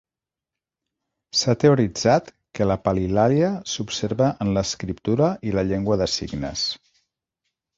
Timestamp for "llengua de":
5.73-6.09